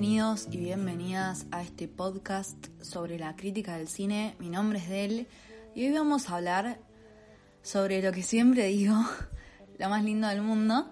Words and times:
Bienvenidos 0.00 0.46
y 0.52 0.58
bienvenidas 0.58 1.46
a 1.50 1.60
este 1.60 1.88
podcast 1.88 2.68
sobre 2.80 3.18
la 3.18 3.34
crítica 3.34 3.76
del 3.76 3.88
cine. 3.88 4.36
Mi 4.38 4.48
nombre 4.48 4.78
es 4.78 4.88
Del 4.88 5.26
y 5.74 5.86
hoy 5.86 5.92
vamos 5.92 6.30
a 6.30 6.36
hablar 6.36 6.78
sobre 7.62 8.00
lo 8.00 8.12
que 8.12 8.22
siempre 8.22 8.66
digo, 8.66 8.94
lo 9.78 9.88
más 9.88 10.04
lindo 10.04 10.28
del 10.28 10.42
mundo, 10.42 10.88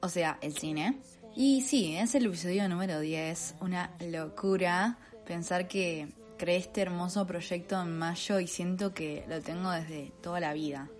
o 0.00 0.10
sea, 0.10 0.38
el 0.42 0.52
cine. 0.52 0.98
Y 1.34 1.62
sí, 1.62 1.96
es 1.96 2.14
el 2.14 2.26
episodio 2.26 2.68
número 2.68 3.00
10, 3.00 3.54
una 3.62 3.96
locura 4.10 4.98
pensar 5.24 5.66
que 5.66 6.08
creé 6.36 6.58
este 6.58 6.82
hermoso 6.82 7.26
proyecto 7.26 7.80
en 7.80 7.96
mayo 7.96 8.40
y 8.40 8.46
siento 8.46 8.92
que 8.92 9.24
lo 9.26 9.40
tengo 9.40 9.70
desde 9.70 10.12
toda 10.20 10.38
la 10.38 10.52
vida. 10.52 10.90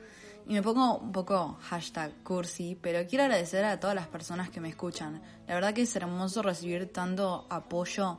Y 0.51 0.55
me 0.55 0.62
pongo 0.62 0.98
un 0.98 1.12
poco 1.12 1.59
hashtag 1.61 2.11
cursi, 2.25 2.77
pero 2.83 3.06
quiero 3.06 3.23
agradecer 3.23 3.65
a 3.65 3.79
todas 3.79 3.95
las 3.95 4.09
personas 4.09 4.51
que 4.51 4.61
me 4.61 4.69
escuchan. 4.69 5.23
La 5.47 5.55
verdad 5.55 5.73
que 5.73 5.83
es 5.83 5.95
hermoso 5.95 6.42
recibir 6.42 6.92
tanto 6.92 7.47
apoyo 7.48 8.19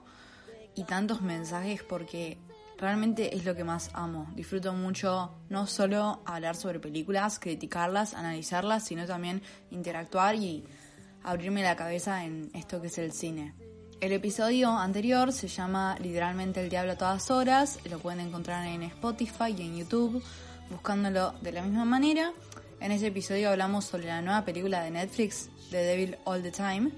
y 0.74 0.86
tantos 0.86 1.22
mensajes 1.22 1.84
porque 1.84 2.38
realmente 2.78 3.36
es 3.36 3.44
lo 3.44 3.54
que 3.54 3.66
más 3.66 3.90
amo. 3.92 4.32
Disfruto 4.34 4.72
mucho 4.72 5.34
no 5.50 5.68
solo 5.68 6.22
hablar 6.24 6.56
sobre 6.56 6.80
películas, 6.80 7.38
criticarlas, 7.38 8.14
analizarlas, 8.14 8.86
sino 8.86 9.06
también 9.06 9.42
interactuar 9.70 10.36
y 10.36 10.64
abrirme 11.24 11.64
la 11.64 11.76
cabeza 11.76 12.24
en 12.24 12.50
esto 12.54 12.80
que 12.80 12.88
es 12.88 12.98
el 12.98 13.12
cine. 13.12 13.56
El 14.00 14.14
episodio 14.14 14.70
anterior 14.70 15.34
se 15.34 15.50
llama 15.50 15.98
literalmente 16.00 16.62
El 16.62 16.70
Diablo 16.70 16.94
a 16.94 16.98
todas 16.98 17.30
horas, 17.30 17.78
lo 17.90 18.00
pueden 18.00 18.22
encontrar 18.22 18.66
en 18.68 18.84
Spotify 18.84 19.54
y 19.56 19.64
en 19.64 19.78
YouTube 19.80 20.24
buscándolo 20.72 21.34
de 21.42 21.52
la 21.52 21.62
misma 21.62 21.86
manera. 21.86 22.32
En 22.80 22.92
ese 22.92 23.08
episodio 23.08 23.50
hablamos 23.50 23.86
sobre 23.86 24.06
la 24.08 24.22
nueva 24.22 24.44
película 24.44 24.82
de 24.84 24.92
Netflix, 24.92 25.50
The 25.70 25.84
Devil 25.84 26.18
All 26.24 26.42
the 26.42 26.52
Time, 26.52 26.92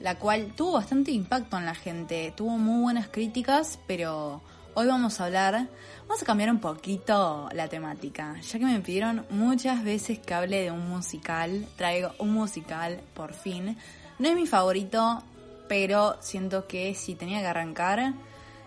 la 0.00 0.14
cual 0.14 0.52
tuvo 0.56 0.72
bastante 0.72 1.10
impacto 1.10 1.58
en 1.58 1.66
la 1.66 1.74
gente, 1.74 2.32
tuvo 2.36 2.56
muy 2.56 2.82
buenas 2.82 3.08
críticas, 3.08 3.78
pero 3.86 4.40
hoy 4.74 4.86
vamos 4.86 5.20
a 5.20 5.26
hablar, 5.26 5.68
vamos 6.06 6.22
a 6.22 6.26
cambiar 6.26 6.50
un 6.50 6.60
poquito 6.60 7.48
la 7.52 7.68
temática, 7.68 8.40
ya 8.40 8.58
que 8.58 8.64
me 8.64 8.80
pidieron 8.80 9.26
muchas 9.30 9.84
veces 9.84 10.18
que 10.18 10.32
hable 10.32 10.62
de 10.62 10.70
un 10.70 10.88
musical, 10.88 11.66
traigo 11.76 12.12
un 12.18 12.32
musical 12.32 13.00
por 13.14 13.34
fin. 13.34 13.76
No 14.18 14.28
es 14.28 14.36
mi 14.36 14.46
favorito, 14.46 15.22
pero 15.68 16.16
siento 16.20 16.66
que 16.66 16.94
si 16.94 17.14
tenía 17.14 17.40
que 17.40 17.46
arrancar, 17.46 18.14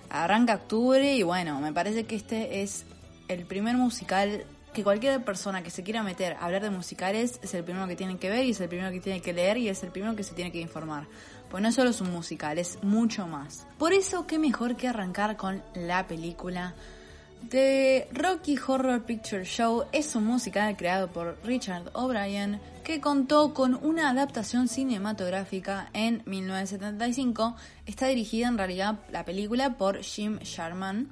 arranca 0.10 0.56
octubre 0.56 1.16
y 1.16 1.24
bueno, 1.24 1.60
me 1.62 1.74
parece 1.74 2.06
que 2.06 2.16
este 2.16 2.62
es 2.62 2.86
el 3.28 3.46
primer 3.46 3.78
musical 3.78 4.46
que 4.74 4.84
cualquier 4.84 5.24
persona 5.24 5.64
que 5.64 5.70
se 5.70 5.84
quiera 5.84 6.04
meter 6.04 6.34
a 6.34 6.46
hablar 6.46 6.62
de 6.62 6.70
musicales 6.70 7.40
es 7.42 7.54
el 7.54 7.64
primero 7.64 7.88
que 7.88 7.96
tiene 7.96 8.18
que 8.18 8.30
ver 8.30 8.46
y 8.46 8.52
es 8.52 8.62
el 8.62 8.70
primero 8.70 8.92
que 8.92 9.00
tiene 9.00 9.22
que 9.22 9.34
leer 9.34 9.58
y 9.58 9.70
es 9.70 9.84
el 9.84 9.92
primero 9.92 10.16
que 10.16 10.24
se 10.24 10.36
tiene 10.36 10.52
que 10.52 10.60
informar. 10.60 11.08
Pues 11.50 11.64
no 11.64 11.72
solo 11.72 11.90
es 11.90 12.02
un 12.02 12.12
musical, 12.12 12.60
es 12.60 12.78
mucho 12.84 13.28
más. 13.28 13.66
Por 13.78 13.94
eso, 13.94 14.28
qué 14.28 14.38
mejor 14.38 14.76
que 14.76 14.88
arrancar 14.88 15.36
con 15.36 15.64
la 15.74 16.06
película 16.08 16.76
The 17.50 18.08
Rocky 18.12 18.58
Horror 18.58 19.04
Picture 19.04 19.44
Show. 19.46 19.86
Es 19.92 20.16
un 20.16 20.26
musical 20.26 20.76
creado 20.78 21.08
por 21.08 21.40
Richard 21.44 21.90
O'Brien 21.94 22.60
que 22.84 23.02
contó 23.02 23.54
con 23.54 23.76
una 23.84 24.10
adaptación 24.10 24.68
cinematográfica 24.68 25.90
en 25.94 26.22
1975. 26.26 27.56
Está 27.86 28.08
dirigida 28.08 28.48
en 28.48 28.58
realidad 28.58 29.00
la 29.12 29.26
película 29.26 29.78
por 29.78 30.04
Jim 30.04 30.40
Sharman 30.40 31.10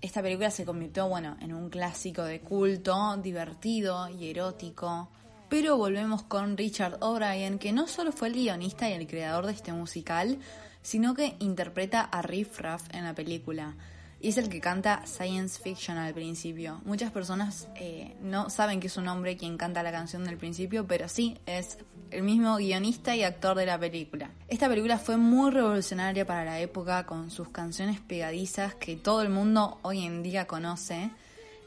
esta 0.00 0.22
película 0.22 0.50
se 0.50 0.64
convirtió, 0.64 1.08
bueno, 1.08 1.36
en 1.40 1.52
un 1.52 1.70
clásico 1.70 2.22
de 2.22 2.40
culto, 2.40 3.16
divertido 3.16 4.08
y 4.08 4.30
erótico. 4.30 5.08
Pero 5.48 5.76
volvemos 5.76 6.22
con 6.22 6.56
Richard 6.56 6.98
O'Brien, 7.00 7.58
que 7.58 7.72
no 7.72 7.86
solo 7.86 8.12
fue 8.12 8.28
el 8.28 8.34
guionista 8.34 8.88
y 8.88 8.92
el 8.92 9.06
creador 9.06 9.46
de 9.46 9.52
este 9.52 9.72
musical, 9.72 10.38
sino 10.82 11.14
que 11.14 11.36
interpreta 11.40 12.02
a 12.02 12.22
Riff 12.22 12.60
Raff 12.60 12.84
en 12.92 13.04
la 13.04 13.14
película 13.14 13.74
y 14.20 14.28
es 14.28 14.38
el 14.38 14.48
que 14.48 14.60
canta 14.60 15.06
Science 15.06 15.60
Fiction 15.62 15.96
al 15.96 16.12
principio. 16.14 16.80
Muchas 16.84 17.12
personas 17.12 17.68
eh, 17.76 18.16
no 18.20 18.50
saben 18.50 18.80
que 18.80 18.88
es 18.88 18.96
un 18.96 19.08
hombre 19.08 19.36
quien 19.36 19.56
canta 19.56 19.82
la 19.82 19.92
canción 19.92 20.24
del 20.24 20.36
principio, 20.36 20.86
pero 20.86 21.08
sí, 21.08 21.38
es 21.46 21.78
el 22.10 22.22
mismo 22.22 22.56
guionista 22.56 23.14
y 23.14 23.22
actor 23.22 23.56
de 23.56 23.66
la 23.66 23.78
película. 23.78 24.30
Esta 24.48 24.68
película 24.68 24.98
fue 24.98 25.16
muy 25.16 25.50
revolucionaria 25.50 26.26
para 26.26 26.44
la 26.44 26.60
época 26.60 27.06
con 27.06 27.30
sus 27.30 27.48
canciones 27.50 28.00
pegadizas 28.00 28.74
que 28.74 28.96
todo 28.96 29.22
el 29.22 29.28
mundo 29.28 29.78
hoy 29.82 30.04
en 30.04 30.22
día 30.22 30.46
conoce. 30.46 31.10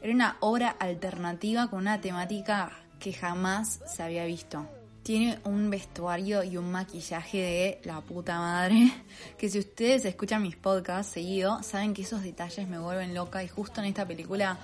Era 0.02 0.12
una 0.12 0.36
obra 0.40 0.70
alternativa 0.70 1.68
con 1.68 1.80
una 1.80 2.00
temática 2.00 2.72
que 2.98 3.12
jamás 3.12 3.80
se 3.86 4.02
había 4.02 4.24
visto 4.24 4.66
tiene 5.02 5.38
un 5.44 5.68
vestuario 5.70 6.44
y 6.44 6.56
un 6.56 6.70
maquillaje 6.70 7.38
de 7.38 7.80
la 7.84 8.00
puta 8.00 8.38
madre. 8.38 8.92
Que 9.38 9.48
si 9.48 9.58
ustedes 9.58 10.04
escuchan 10.04 10.42
mis 10.42 10.56
podcasts 10.56 11.12
seguido, 11.12 11.62
saben 11.62 11.94
que 11.94 12.02
esos 12.02 12.22
detalles 12.22 12.68
me 12.68 12.78
vuelven 12.78 13.14
loca. 13.14 13.42
Y 13.42 13.48
justo 13.48 13.80
en 13.80 13.88
esta 13.88 14.06
película, 14.06 14.58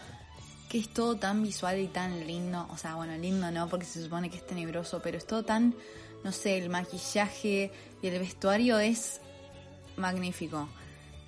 que 0.69 0.79
es 0.79 0.89
todo 0.93 1.17
tan 1.17 1.43
visual 1.43 1.79
y 1.81 1.89
tan 1.89 2.27
lindo. 2.27 2.67
O 2.71 2.77
sea, 2.77 2.95
bueno, 2.95 3.17
lindo 3.17 3.51
no, 3.51 3.69
porque 3.69 3.87
se 3.87 4.03
supone 4.03 4.31
que 4.31 4.37
es 4.37 4.47
tenebroso, 4.47 5.01
pero 5.03 5.19
es 5.19 5.27
todo 5.27 5.45
tan, 5.45 5.75
no 6.23 6.31
sé, 6.31 6.59
el 6.59 6.69
maquillaje 6.69 7.73
y 8.01 8.07
el 8.07 8.19
vestuario 8.21 8.79
es 8.79 9.21
magnífico. 9.97 10.69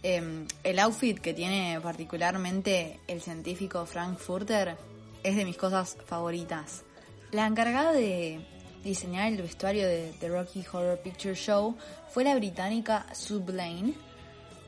Em, 0.03 0.47
el 0.63 0.79
outfit 0.79 1.19
que 1.19 1.35
tiene 1.35 1.79
particularmente 1.83 3.01
el 3.07 3.21
científico 3.21 3.85
Frank 3.85 4.17
Furter 4.17 4.79
es 5.23 5.37
de 5.37 5.45
mis 5.45 5.57
cosas 5.57 5.97
favoritas. 6.07 6.85
La 7.33 7.47
encargada 7.47 7.93
de 7.93 8.41
diseñar 8.83 9.33
el 9.33 9.43
vestuario 9.43 9.87
de 9.87 10.13
The 10.21 10.29
Rocky 10.29 10.65
Horror 10.73 10.99
Picture 10.99 11.35
Show 11.35 11.77
fue 12.11 12.25
la 12.25 12.35
británica 12.35 13.07
Sue 13.13 13.39
Blaine, 13.39 13.95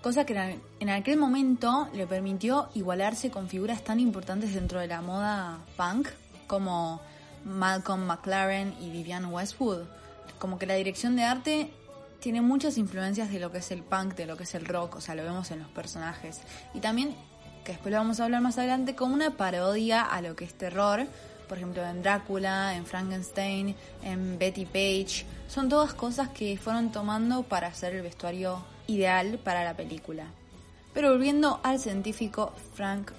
cosa 0.02 0.26
que 0.26 0.58
en 0.80 0.90
aquel 0.90 1.16
momento 1.16 1.88
le 1.94 2.06
permitió 2.06 2.68
igualarse 2.74 3.30
con 3.30 3.48
figuras 3.48 3.82
tan 3.84 4.00
importantes 4.00 4.54
dentro 4.54 4.80
de 4.80 4.88
la 4.88 5.00
moda 5.00 5.58
punk 5.76 6.08
como 6.46 7.00
Malcolm 7.44 8.06
McLaren 8.06 8.74
y 8.80 8.90
Vivian 8.90 9.32
Westwood. 9.32 9.82
Como 10.38 10.58
que 10.58 10.66
la 10.66 10.74
dirección 10.74 11.16
de 11.16 11.22
arte 11.22 11.70
tiene 12.20 12.40
muchas 12.40 12.78
influencias 12.78 13.30
de 13.30 13.40
lo 13.40 13.50
que 13.50 13.58
es 13.58 13.70
el 13.70 13.82
punk, 13.82 14.14
de 14.14 14.26
lo 14.26 14.36
que 14.36 14.44
es 14.44 14.54
el 14.54 14.64
rock, 14.64 14.96
o 14.96 15.00
sea, 15.00 15.14
lo 15.14 15.24
vemos 15.24 15.50
en 15.50 15.60
los 15.60 15.68
personajes. 15.68 16.40
Y 16.74 16.80
también, 16.80 17.14
que 17.64 17.72
después 17.72 17.92
lo 17.92 17.98
vamos 17.98 18.20
a 18.20 18.24
hablar 18.24 18.40
más 18.40 18.58
adelante, 18.58 18.94
como 18.94 19.14
una 19.14 19.36
parodia 19.36 20.02
a 20.02 20.20
lo 20.20 20.36
que 20.36 20.44
es 20.44 20.54
terror, 20.54 21.06
por 21.52 21.58
ejemplo 21.58 21.84
en 21.84 22.02
Drácula, 22.02 22.74
en 22.74 22.86
Frankenstein, 22.86 23.76
en 24.02 24.38
Betty 24.38 24.64
Page. 24.64 25.26
Son 25.48 25.68
todas 25.68 25.92
cosas 25.92 26.30
que 26.30 26.56
fueron 26.56 26.90
tomando 26.90 27.42
para 27.42 27.66
hacer 27.66 27.94
el 27.94 28.00
vestuario 28.00 28.64
ideal 28.86 29.38
para 29.38 29.62
la 29.62 29.76
película. 29.76 30.24
Pero 30.94 31.10
volviendo 31.10 31.60
al 31.62 31.78
científico 31.78 32.54
Frank 32.72 33.10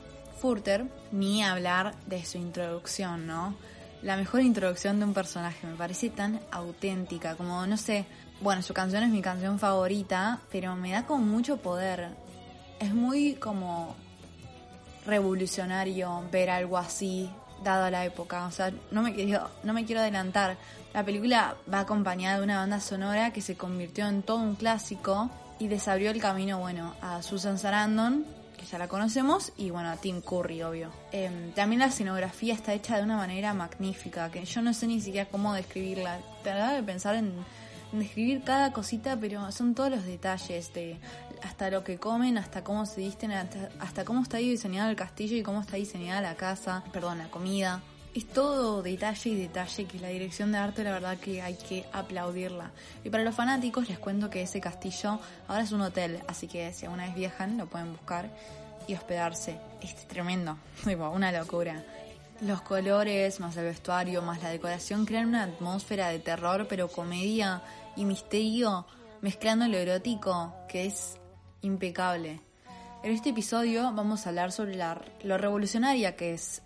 Furter, 0.42 0.88
ni 1.12 1.44
hablar 1.44 1.94
de 2.08 2.26
su 2.26 2.40
introducción, 2.40 3.28
¿no? 3.28 3.54
La 4.02 4.18
mejor 4.18 4.42
introducción 4.42 4.98
de 4.98 5.06
un 5.06 5.14
personaje, 5.14 5.68
me 5.68 5.76
parece 5.76 6.10
tan 6.10 6.40
auténtica, 6.50 7.36
como 7.36 7.68
no 7.68 7.78
sé, 7.78 8.08
bueno, 8.42 8.64
su 8.64 8.74
canción 8.74 9.04
es 9.04 9.12
mi 9.12 9.22
canción 9.22 9.60
favorita, 9.60 10.40
pero 10.52 10.76
me 10.76 10.94
da 10.94 11.06
como 11.06 11.24
mucho 11.24 11.58
poder. 11.58 12.10
Es 12.80 12.96
muy 12.96 13.36
como 13.36 13.96
revolucionario 15.06 16.24
ver 16.32 16.50
algo 16.50 16.80
así 16.80 17.30
dado 17.64 17.90
la 17.90 18.06
época. 18.06 18.46
O 18.46 18.52
sea, 18.52 18.72
no 18.92 19.02
me, 19.02 19.14
quiero, 19.14 19.50
no 19.64 19.74
me 19.74 19.86
quiero 19.86 20.02
adelantar. 20.02 20.58
La 20.94 21.04
película 21.04 21.56
va 21.72 21.80
acompañada 21.80 22.38
de 22.38 22.44
una 22.44 22.58
banda 22.58 22.80
sonora 22.80 23.32
que 23.32 23.42
se 23.42 23.56
convirtió 23.56 24.08
en 24.08 24.22
todo 24.22 24.38
un 24.38 24.56
clásico 24.56 25.30
y 25.60 25.68
desabrió 25.68 26.12
el 26.12 26.22
camino, 26.22 26.60
bueno, 26.60 26.94
a 27.02 27.22
Susan 27.22 27.58
Sarandon, 27.58 28.26
que 28.58 28.66
ya 28.66 28.78
la 28.78 28.88
conocemos, 28.88 29.54
y 29.58 29.70
bueno, 29.70 29.90
a 29.90 29.98
Tim 29.98 30.22
Curry, 30.22 30.62
obvio. 30.64 30.92
Em, 31.12 31.52
también 31.54 31.80
la 31.80 31.88
escenografía 31.88 32.54
está 32.54 32.74
hecha 32.74 32.98
de 32.98 33.04
una 33.04 33.18
manera 33.18 33.54
magnífica, 33.54 34.30
que 34.30 34.46
yo 34.46 34.62
no 34.62 34.74
sé 34.74 34.88
ni 34.88 35.00
siquiera 35.00 35.30
cómo 35.30 35.54
describirla. 35.54 36.20
Trataba 36.44 36.74
de 36.74 36.84
pensar 36.84 37.16
en 37.16 37.34
describir 37.92 38.44
cada 38.44 38.74
cosita, 38.74 39.18
pero 39.20 39.52
son 39.52 39.76
todos 39.76 39.90
los 39.90 40.06
detalles 40.06 40.74
de 40.74 40.98
hasta 41.44 41.70
lo 41.70 41.84
que 41.84 41.98
comen, 41.98 42.38
hasta 42.38 42.64
cómo 42.64 42.86
se 42.86 43.02
visten, 43.02 43.32
hasta, 43.32 44.06
cómo 44.06 44.22
está 44.22 44.38
diseñado 44.38 44.90
el 44.90 44.96
castillo 44.96 45.36
y 45.36 45.44
cómo 45.44 45.62
está 45.62 45.78
diseñada 45.78 46.22
la 46.22 46.36
casa, 46.36 46.84
perdón, 46.92 47.18
la 47.20 47.30
comida. 47.30 47.82
Es 48.16 48.28
todo 48.28 48.84
detalle 48.84 49.32
y 49.32 49.36
detalle 49.36 49.86
que 49.86 50.00
la 50.00 50.10
dirección 50.10 50.52
de 50.52 50.60
arte 50.60 50.84
la 50.84 50.92
verdad 50.92 51.18
que 51.18 51.42
hay 51.42 51.56
que 51.56 51.86
aplaudirla. 51.92 52.72
Y 53.04 53.10
para 53.10 53.24
los 53.24 53.36
fanáticos 53.36 53.90
les 53.90 54.00
cuento 54.00 54.30
que 54.30 54.44
ese 54.44 54.62
castillo 54.62 55.20
ahora 55.48 55.64
es 55.64 55.72
un 55.72 55.82
hotel, 55.82 56.22
así 56.28 56.48
que 56.48 56.72
si 56.74 56.86
alguna 56.86 57.08
vez 57.08 57.16
viajan 57.16 57.58
lo 57.58 57.66
pueden 57.68 57.92
buscar 57.92 58.30
y 58.88 58.94
hospedarse. 58.94 59.58
Es 59.82 59.96
tremendo, 60.08 60.58
una 61.14 61.32
locura. 61.32 61.84
Los 62.42 62.62
colores, 62.62 63.40
más 63.40 63.58
el 63.58 63.66
vestuario, 63.66 64.22
más 64.22 64.42
la 64.44 64.50
decoración 64.50 65.06
crean 65.06 65.28
una 65.28 65.44
atmósfera 65.44 66.10
de 66.10 66.20
terror, 66.20 66.68
pero 66.70 66.88
comedia 66.88 67.62
y 67.96 68.06
misterio 68.06 68.86
mezclando 69.22 69.68
lo 69.68 69.78
erótico, 69.78 70.54
que 70.68 70.86
es 70.86 71.18
impecable. 71.64 72.40
En 73.02 73.12
este 73.12 73.30
episodio 73.30 73.92
vamos 73.94 74.26
a 74.26 74.30
hablar 74.30 74.52
sobre 74.52 74.76
la, 74.76 75.02
lo 75.24 75.38
revolucionaria 75.38 76.16
que 76.16 76.34
es 76.34 76.62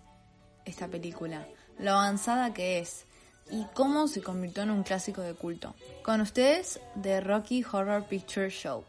esta 0.64 0.86
película, 0.86 1.48
lo 1.78 1.92
avanzada 1.92 2.52
que 2.52 2.78
es 2.78 3.06
y 3.50 3.64
cómo 3.74 4.06
se 4.08 4.22
convirtió 4.22 4.62
en 4.62 4.70
un 4.70 4.82
clásico 4.82 5.22
de 5.22 5.34
culto. 5.34 5.74
Con 6.02 6.20
ustedes, 6.20 6.80
The 7.00 7.20
Rocky 7.22 7.64
Horror 7.64 8.04
Picture 8.04 8.50
Show. 8.50 8.84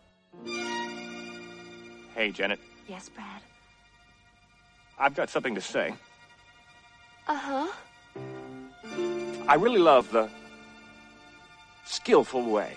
Hey, 2.15 2.33
Janet. 2.35 2.59
Yes, 2.87 3.09
Brad. 3.09 3.41
I've 4.99 5.15
got 5.15 5.29
something 5.29 5.55
to 5.55 5.61
say. 5.61 5.93
Uh 7.27 7.35
huh. 7.35 7.67
I 9.47 9.55
really 9.55 9.79
love 9.79 10.11
the 10.11 10.27
skillful 11.85 12.43
way 12.43 12.75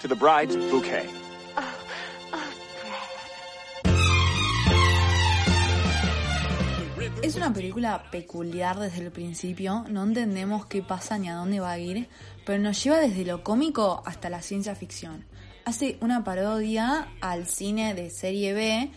to 0.00 0.08
the 0.08 0.14
bride's 0.14 0.56
bouquet. 0.70 1.04
Es 7.22 7.36
una 7.36 7.52
película 7.52 8.10
peculiar 8.10 8.78
desde 8.78 9.04
el 9.04 9.12
principio, 9.12 9.84
no 9.90 10.02
entendemos 10.02 10.64
qué 10.64 10.82
pasa 10.82 11.18
ni 11.18 11.28
a 11.28 11.34
dónde 11.34 11.60
va 11.60 11.72
a 11.72 11.78
ir, 11.78 12.08
pero 12.46 12.58
nos 12.58 12.82
lleva 12.82 12.98
desde 12.98 13.26
lo 13.26 13.44
cómico 13.44 14.02
hasta 14.06 14.30
la 14.30 14.40
ciencia 14.40 14.74
ficción. 14.74 15.26
Hace 15.66 15.98
una 16.00 16.24
parodia 16.24 17.08
al 17.20 17.46
cine 17.46 17.92
de 17.92 18.08
serie 18.08 18.54
B 18.54 18.90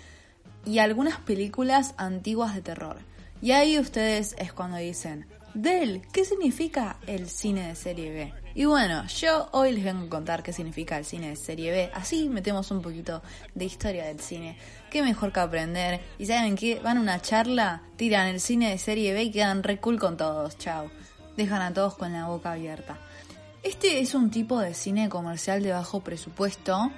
y 0.66 0.80
algunas 0.80 1.20
películas 1.20 1.94
antiguas 1.98 2.56
de 2.56 2.62
terror. 2.62 2.98
Y 3.42 3.52
ahí 3.52 3.78
ustedes 3.78 4.36
es 4.40 4.54
cuando 4.54 4.78
dicen, 4.78 5.28
Del, 5.54 6.02
¿qué 6.12 6.26
significa 6.26 6.98
el 7.06 7.30
cine 7.30 7.68
de 7.68 7.76
serie 7.76 8.12
B? 8.12 8.34
Y 8.56 8.66
bueno, 8.66 9.06
yo 9.08 9.50
hoy 9.52 9.72
les 9.72 9.84
vengo 9.84 10.06
a 10.06 10.10
contar 10.10 10.42
qué 10.42 10.52
significa 10.52 10.98
el 10.98 11.06
cine 11.06 11.30
de 11.30 11.36
serie 11.36 11.72
B. 11.72 11.92
Así 11.94 12.28
metemos 12.28 12.72
un 12.72 12.82
poquito 12.82 13.22
de 13.54 13.66
historia 13.66 14.06
del 14.06 14.20
cine. 14.20 14.58
Qué 14.90 15.04
mejor 15.04 15.32
que 15.32 15.40
aprender. 15.40 16.02
Y 16.18 16.26
saben 16.26 16.56
qué, 16.56 16.80
van 16.80 16.98
a 16.98 17.02
una 17.02 17.22
charla, 17.22 17.84
tiran 17.98 18.28
el 18.30 18.40
cine 18.40 18.72
de 18.72 18.80
serie 18.80 19.14
B 19.14 19.24
y 19.24 19.32
quedan 19.32 19.62
re 19.62 19.80
cool 19.80 20.00
con 20.00 20.18
todos. 20.18 20.58
Chao. 20.58 20.90
Dejan 21.38 21.62
a 21.62 21.72
todos 21.72 21.96
con 21.96 22.14
la 22.14 22.28
boca 22.28 22.54
abierta. 22.54 22.98
Este 23.62 24.00
es 24.00 24.16
un 24.16 24.32
tipo 24.32 24.60
de 24.60 24.74
cine 24.74 25.08
comercial 25.08 25.62
de 25.62 25.72
bajo 25.72 26.00
presupuesto 26.00 26.92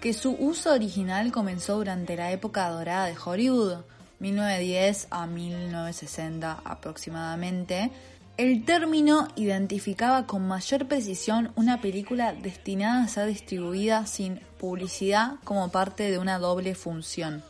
que 0.00 0.14
su 0.14 0.32
uso 0.32 0.72
original 0.72 1.30
comenzó 1.30 1.76
durante 1.76 2.16
la 2.16 2.32
época 2.32 2.68
dorada 2.70 3.06
de 3.06 3.16
Hollywood, 3.24 3.84
1910 4.20 5.08
a 5.10 5.26
1960 5.26 6.60
aproximadamente. 6.64 7.90
El 8.36 8.64
término 8.64 9.28
identificaba 9.36 10.26
con 10.26 10.46
mayor 10.46 10.86
precisión 10.86 11.52
una 11.56 11.80
película 11.80 12.32
destinada 12.32 13.04
a 13.04 13.08
ser 13.08 13.26
distribuida 13.26 14.06
sin 14.06 14.40
publicidad 14.58 15.34
como 15.44 15.70
parte 15.70 16.10
de 16.10 16.18
una 16.18 16.38
doble 16.38 16.74
función. 16.74 17.42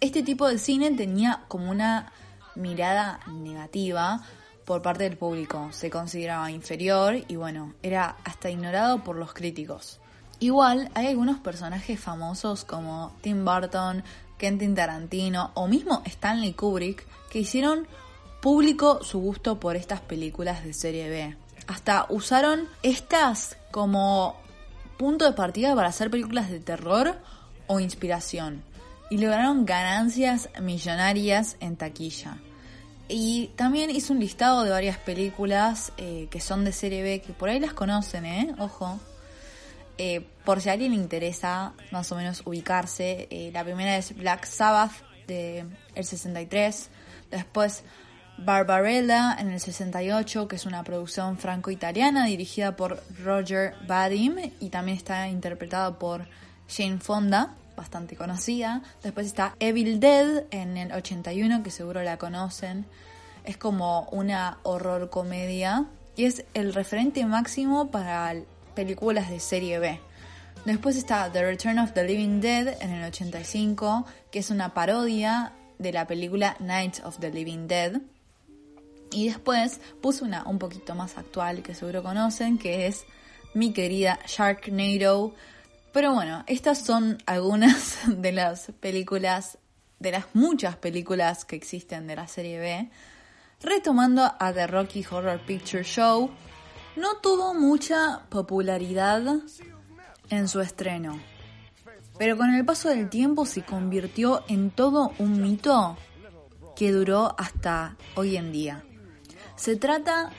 Este 0.00 0.22
tipo 0.22 0.46
de 0.46 0.58
cine 0.58 0.90
tenía 0.92 1.44
como 1.48 1.70
una 1.70 2.12
mirada 2.54 3.20
negativa 3.28 4.22
por 4.64 4.82
parte 4.82 5.04
del 5.04 5.16
público, 5.16 5.68
se 5.72 5.90
consideraba 5.90 6.50
inferior 6.50 7.16
y 7.28 7.36
bueno, 7.36 7.74
era 7.82 8.16
hasta 8.24 8.50
ignorado 8.50 9.04
por 9.04 9.16
los 9.16 9.32
críticos. 9.32 10.00
Igual 10.38 10.90
hay 10.94 11.06
algunos 11.06 11.38
personajes 11.38 11.98
famosos 11.98 12.64
como 12.64 13.12
Tim 13.22 13.44
Burton, 13.44 14.04
Quentin 14.38 14.74
Tarantino 14.74 15.50
o 15.54 15.66
mismo 15.66 16.02
Stanley 16.04 16.52
Kubrick 16.52 17.06
que 17.30 17.38
hicieron 17.38 17.86
público 18.40 19.02
su 19.02 19.18
gusto 19.18 19.58
por 19.58 19.76
estas 19.76 20.00
películas 20.00 20.62
de 20.62 20.74
serie 20.74 21.08
B. 21.08 21.36
Hasta 21.66 22.06
usaron 22.10 22.68
estas 22.82 23.56
como 23.70 24.36
punto 24.98 25.24
de 25.24 25.32
partida 25.32 25.74
para 25.74 25.88
hacer 25.88 26.10
películas 26.10 26.50
de 26.50 26.60
terror 26.60 27.16
o 27.66 27.80
inspiración 27.80 28.62
y 29.10 29.18
lograron 29.18 29.64
ganancias 29.64 30.48
millonarias 30.60 31.56
en 31.60 31.76
taquilla. 31.76 32.38
Y 33.08 33.48
también 33.56 33.90
hizo 33.90 34.12
un 34.12 34.20
listado 34.20 34.64
de 34.64 34.70
varias 34.70 34.98
películas 34.98 35.92
eh, 35.96 36.26
que 36.30 36.40
son 36.40 36.64
de 36.64 36.72
serie 36.72 37.02
B, 37.02 37.20
que 37.20 37.32
por 37.32 37.48
ahí 37.48 37.60
las 37.60 37.72
conocen, 37.72 38.26
¿eh? 38.26 38.54
Ojo. 38.58 38.98
Eh, 39.98 40.26
por 40.44 40.60
si 40.60 40.68
a 40.68 40.72
alguien 40.72 40.92
le 40.92 40.98
interesa 40.98 41.72
más 41.90 42.10
o 42.12 42.16
menos 42.16 42.42
ubicarse, 42.44 43.28
eh, 43.30 43.50
la 43.52 43.64
primera 43.64 43.96
es 43.96 44.14
Black 44.14 44.44
Sabbath 44.44 44.92
de 45.26 45.64
el 45.94 46.04
63, 46.04 46.90
después 47.30 47.82
Barbarella 48.38 49.34
en 49.38 49.50
el 49.50 49.60
68, 49.60 50.46
que 50.46 50.56
es 50.56 50.66
una 50.66 50.84
producción 50.84 51.38
franco-italiana 51.38 52.26
dirigida 52.26 52.76
por 52.76 53.02
Roger 53.24 53.74
Vadim 53.86 54.36
y 54.60 54.68
también 54.68 54.98
está 54.98 55.28
interpretada 55.28 55.98
por 55.98 56.28
Jane 56.68 56.98
Fonda, 56.98 57.54
bastante 57.76 58.16
conocida. 58.16 58.82
Después 59.02 59.26
está 59.26 59.54
Evil 59.58 60.00
Dead 60.00 60.44
en 60.50 60.76
el 60.76 60.92
81, 60.92 61.62
que 61.62 61.70
seguro 61.70 62.02
la 62.02 62.18
conocen. 62.18 62.84
Es 63.44 63.56
como 63.56 64.02
una 64.10 64.58
horror 64.64 65.08
comedia 65.08 65.86
y 66.14 66.24
es 66.24 66.44
el 66.52 66.74
referente 66.74 67.24
máximo 67.24 67.90
para 67.90 68.34
películas 68.76 69.28
de 69.28 69.40
serie 69.40 69.80
B. 69.80 69.98
Después 70.64 70.96
está 70.96 71.32
The 71.32 71.44
Return 71.44 71.78
of 71.80 71.92
the 71.92 72.04
Living 72.04 72.40
Dead 72.40 72.80
en 72.80 72.90
el 72.90 73.04
85, 73.04 74.06
que 74.30 74.38
es 74.40 74.50
una 74.50 74.74
parodia 74.74 75.52
de 75.78 75.92
la 75.92 76.06
película 76.06 76.56
Night 76.60 76.98
of 77.04 77.18
the 77.18 77.30
Living 77.30 77.66
Dead. 77.66 78.00
Y 79.12 79.28
después 79.28 79.80
puse 80.00 80.24
una 80.24 80.44
un 80.44 80.58
poquito 80.58 80.94
más 80.94 81.16
actual 81.18 81.62
que 81.62 81.74
seguro 81.74 82.02
conocen, 82.02 82.58
que 82.58 82.86
es 82.86 83.04
mi 83.54 83.72
querida 83.72 84.18
Sharknado. 84.26 85.34
Pero 85.92 86.12
bueno, 86.12 86.44
estas 86.46 86.84
son 86.84 87.18
algunas 87.26 87.98
de 88.06 88.32
las 88.32 88.72
películas, 88.80 89.58
de 89.98 90.10
las 90.10 90.26
muchas 90.34 90.76
películas 90.76 91.44
que 91.44 91.56
existen 91.56 92.06
de 92.06 92.16
la 92.16 92.28
serie 92.28 92.58
B. 92.58 92.90
Retomando 93.62 94.30
a 94.38 94.52
The 94.52 94.66
Rocky 94.66 95.04
Horror 95.08 95.40
Picture 95.46 95.84
Show, 95.84 96.30
no 96.96 97.16
tuvo 97.22 97.54
mucha 97.54 98.22
popularidad 98.30 99.22
en 100.30 100.48
su 100.48 100.60
estreno, 100.60 101.20
pero 102.18 102.36
con 102.36 102.54
el 102.54 102.64
paso 102.64 102.88
del 102.88 103.10
tiempo 103.10 103.44
se 103.44 103.62
convirtió 103.62 104.44
en 104.48 104.70
todo 104.70 105.12
un 105.18 105.42
mito 105.42 105.96
que 106.74 106.92
duró 106.92 107.34
hasta 107.38 107.96
hoy 108.14 108.36
en 108.36 108.50
día. 108.50 108.82
Se 109.56 109.76
trata 109.76 110.30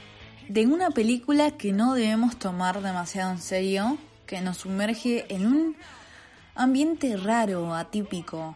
de 0.50 0.66
una 0.66 0.92
película 0.92 1.52
que 1.52 1.74
no 1.74 1.94
debemos 1.94 2.38
tomar 2.38 2.82
demasiado 2.82 3.32
en 3.32 3.40
serio, 3.40 3.98
que 4.26 4.42
nos 4.42 4.58
sumerge 4.58 5.26
en 5.34 5.46
un 5.46 5.76
ambiente 6.56 7.18
raro, 7.18 7.76
atípico. 7.76 8.56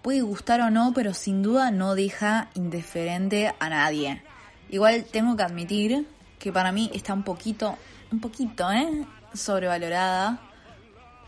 Puede 0.00 0.22
gustar 0.22 0.60
o 0.62 0.70
no, 0.70 0.92
pero 0.94 1.14
sin 1.14 1.42
duda 1.42 1.70
no 1.70 1.94
deja 1.94 2.50
indiferente 2.54 3.54
a 3.58 3.68
nadie. 3.68 4.22
Igual 4.70 5.04
tengo 5.04 5.36
que 5.36 5.42
admitir 5.42 6.06
que 6.42 6.52
para 6.52 6.72
mí 6.72 6.90
está 6.92 7.14
un 7.14 7.22
poquito, 7.22 7.78
un 8.10 8.18
poquito, 8.18 8.72
¿eh? 8.72 9.06
Sobrevalorada. 9.32 10.40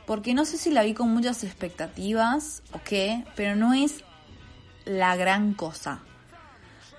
Porque 0.07 0.35
no 0.35 0.45
sé 0.45 0.59
si 0.59 0.73
la 0.73 0.83
vi 0.83 0.93
con 0.93 1.09
muchas 1.09 1.45
expectativas 1.45 2.65
o 2.73 2.81
qué, 2.85 3.25
pero 3.37 3.55
no 3.55 3.75
es 3.75 4.03
la 4.85 5.15
gran 5.15 5.55
cosa. 5.55 6.01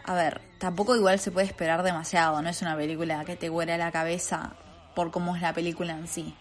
A 0.06 0.14
ver, 0.14 0.40
tampoco 0.60 0.96
igual 0.96 1.20
se 1.20 1.30
puede 1.30 1.46
esperar 1.46 1.84
demasiado, 1.84 2.42
no 2.42 2.48
es 2.48 2.62
una 2.62 2.78
película 2.78 3.26
que 3.26 3.36
te 3.36 3.50
huele 3.50 3.78
la 3.78 3.92
cabeza 3.92 4.54
por 4.96 5.12
cómo 5.12 5.36
es 5.36 5.42
la 5.42 5.54
película 5.54 5.92
en 5.92 6.08
sí. 6.08 6.34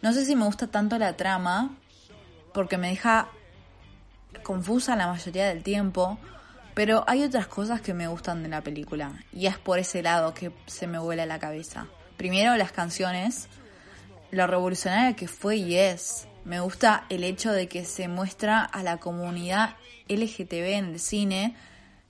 No 0.00 0.12
sé 0.12 0.24
si 0.24 0.36
me 0.36 0.44
gusta 0.44 0.68
tanto 0.68 0.98
la 0.98 1.16
trama, 1.16 1.70
porque 2.54 2.78
me 2.78 2.90
deja 2.90 3.26
confusa 4.44 4.94
la 4.94 5.08
mayoría 5.08 5.48
del 5.48 5.64
tiempo, 5.64 6.16
pero 6.78 7.02
hay 7.08 7.24
otras 7.24 7.48
cosas 7.48 7.80
que 7.80 7.92
me 7.92 8.06
gustan 8.06 8.44
de 8.44 8.48
la 8.48 8.60
película, 8.60 9.24
y 9.32 9.46
es 9.46 9.58
por 9.58 9.80
ese 9.80 10.00
lado 10.00 10.32
que 10.32 10.52
se 10.66 10.86
me 10.86 11.00
huele 11.00 11.26
la 11.26 11.40
cabeza. 11.40 11.88
Primero 12.16 12.56
las 12.56 12.70
canciones, 12.70 13.48
lo 14.30 14.46
revolucionaria 14.46 15.16
que 15.16 15.26
fue 15.26 15.56
y 15.56 15.74
es. 15.74 16.28
Me 16.44 16.60
gusta 16.60 17.04
el 17.08 17.24
hecho 17.24 17.50
de 17.50 17.66
que 17.66 17.84
se 17.84 18.06
muestra 18.06 18.62
a 18.62 18.84
la 18.84 18.98
comunidad 18.98 19.74
LGTB 20.08 20.76
en 20.76 20.84
el 20.84 21.00
cine 21.00 21.56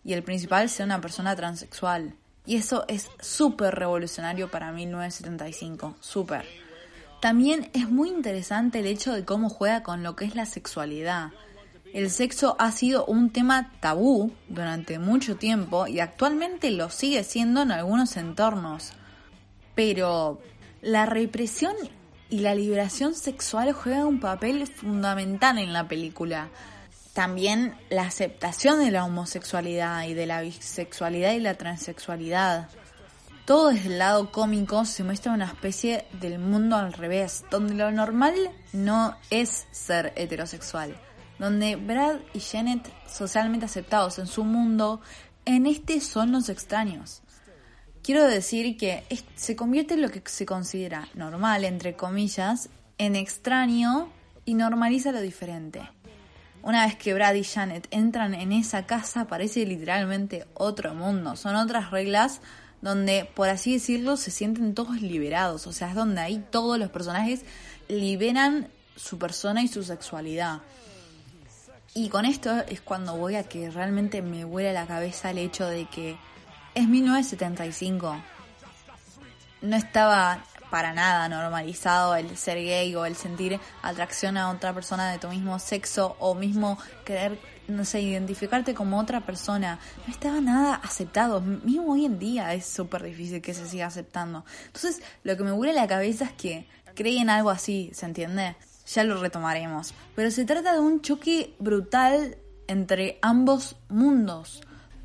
y 0.05 0.13
el 0.13 0.23
principal 0.23 0.69
sea 0.69 0.85
una 0.85 1.01
persona 1.01 1.35
transexual. 1.35 2.13
Y 2.45 2.57
eso 2.57 2.85
es 2.89 3.09
súper 3.21 3.75
revolucionario 3.75 4.51
para 4.51 4.71
1975, 4.71 5.97
súper. 6.01 6.45
También 7.23 7.71
es 7.73 7.89
muy 7.89 8.11
interesante 8.11 8.81
el 8.81 8.87
hecho 8.87 9.15
de 9.15 9.25
cómo 9.25 9.49
juega 9.49 9.83
con 9.83 10.03
lo 10.03 10.15
que 10.15 10.27
es 10.27 10.35
la 10.35 10.45
sexualidad. 10.45 11.31
El 11.95 12.11
sexo 12.11 12.55
ha 12.59 12.71
sido 12.71 13.07
un 13.07 13.31
tema 13.31 13.73
tabú 13.81 14.33
durante 14.49 14.99
mucho 14.99 15.37
tiempo 15.37 15.87
y 15.87 16.01
actualmente 16.01 16.71
lo 16.71 16.91
sigue 16.91 17.25
siendo 17.25 17.63
en 17.63 17.73
algunos 17.73 18.17
entornos. 18.17 18.93
Pero 19.75 20.41
la 20.83 21.07
represión 21.07 21.75
y 22.31 22.41
la 22.41 22.55
liberación 22.55 23.15
sexual 23.15 23.73
juegan 23.73 24.07
un 24.07 24.21
papel 24.21 24.67
fundamental 24.67 25.59
en 25.59 25.73
la 25.73 25.89
película. 25.89 26.51
También 27.15 27.75
la 27.89 28.03
aceptación 28.03 28.81
de 28.81 28.91
la 28.91 29.05
homosexualidad 29.05 30.05
y 30.05 30.15
de 30.15 30.27
la 30.27 30.43
bisexualidad 30.43 31.33
y 31.33 31.41
la 31.41 31.55
transexualidad. 31.55 32.69
Todo 33.45 33.71
desde 33.71 33.89
el 33.89 33.99
lado 33.99 34.31
cómico 34.31 34.85
se 34.85 35.05
muestra 35.05 35.33
una 35.33 35.47
especie 35.47 36.05
del 36.21 36.39
mundo 36.39 36.77
al 36.77 36.93
revés, 36.93 37.45
donde 37.51 37.73
lo 37.73 37.91
normal 37.91 38.35
no 38.75 39.17
es 39.31 39.67
ser 39.71 40.13
heterosexual, 40.17 40.95
donde 41.39 41.77
Brad 41.77 42.17
y 42.35 42.41
Janet, 42.41 42.91
socialmente 43.11 43.67
aceptados 43.67 44.19
en 44.19 44.27
su 44.27 44.45
mundo, 44.45 45.01
en 45.45 45.67
este 45.67 46.01
son 46.01 46.33
los 46.33 46.49
extraños. 46.49 47.23
Quiero 48.03 48.25
decir 48.25 48.77
que 48.77 49.05
se 49.35 49.57
convierte 49.57 49.95
en 49.95 50.03
lo 50.03 50.11
que 50.11 50.23
se 50.27 50.47
considera 50.47 51.09
normal, 51.15 51.65
entre 51.65 51.95
comillas, 51.95 52.71
en 52.97 53.17
extraño 53.17 54.11
y 54.45 54.55
normaliza 54.55 55.13
lo 55.13 55.21
diferente. 55.21 55.89
Una 56.63 56.87
vez 56.87 56.97
que 56.97 57.15
Brad 57.15 57.35
y 57.35 57.45
Janet 57.45 57.87
entran 57.91 58.35
en 58.35 58.53
esa 58.53 58.87
casa, 58.87 59.27
parece 59.27 59.65
literalmente 59.65 60.47
otro 60.55 60.95
mundo. 60.95 61.37
Son 61.37 61.55
otras 61.55 61.91
reglas 61.91 62.41
donde, 62.81 63.29
por 63.35 63.49
así 63.49 63.75
decirlo, 63.75 64.17
se 64.17 64.31
sienten 64.31 64.75
todos 64.75 65.01
liberados. 65.01 65.67
O 65.67 65.73
sea, 65.73 65.91
es 65.91 65.95
donde 65.95 66.21
ahí 66.21 66.45
todos 66.51 66.79
los 66.79 66.91
personajes 66.91 67.43
liberan 67.89 68.69
su 68.97 69.19
persona 69.19 69.63
y 69.63 69.69
su 69.69 69.83
sexualidad. 69.83 70.61
Y 71.99 72.11
con 72.11 72.25
esto 72.25 72.61
es 72.69 72.81
cuando 72.81 73.17
voy 73.17 73.35
a 73.35 73.43
que 73.43 73.73
realmente 73.73 74.23
me 74.23 74.45
vuela 74.45 74.73
la 74.73 74.87
cabeza 74.87 75.33
el 75.33 75.39
hecho 75.39 75.67
de 75.67 75.87
que 75.87 76.17
es 76.77 76.87
1975. 76.87 78.17
No 79.63 79.77
estaba 79.77 80.45
para 80.71 80.93
nada 80.93 81.29
normalizado 81.29 82.15
el 82.15 82.37
ser 82.37 82.59
gay 82.59 82.95
o 82.95 83.05
el 83.05 83.17
sentir 83.17 83.59
atracción 83.83 84.37
a 84.37 84.49
otra 84.51 84.73
persona 84.73 85.11
de 85.11 85.19
tu 85.19 85.27
mismo 85.27 85.59
sexo 85.59 86.15
o 86.21 86.37
mismo 86.37 86.79
querer, 87.05 87.37
no 87.67 87.85
sé, 87.85 88.01
identificarte 88.01 88.75
como 88.75 89.01
otra 89.01 89.23
persona. 89.23 89.81
No 90.07 90.13
estaba 90.13 90.41
nada 90.41 90.77
aceptado. 90.77 91.41
Mismo 91.41 91.95
hoy 91.95 92.05
en 92.05 92.21
día 92.21 92.55
es 92.55 92.65
súper 92.65 93.03
difícil 93.03 93.43
que 93.43 93.55
se 93.55 93.67
siga 93.67 93.87
aceptando. 93.87 94.45
Entonces, 94.67 95.03
lo 95.25 95.37
que 95.37 95.43
me 95.43 95.51
vuela 95.51 95.73
la 95.73 95.89
cabeza 95.89 96.27
es 96.27 96.33
que 96.35 96.69
creen 96.95 97.29
algo 97.29 97.51
así, 97.51 97.91
¿se 97.93 98.07
entiende? 98.07 98.55
Ya 98.95 99.05
lo 99.05 99.21
retomaremos. 99.21 99.95
Pero 100.15 100.31
se 100.31 100.45
trata 100.45 100.73
de 100.73 100.81
un 100.81 101.01
choque 101.01 101.55
brutal 101.59 102.39
entre 102.67 103.19
ambos 103.23 103.77
mundos, 103.89 104.63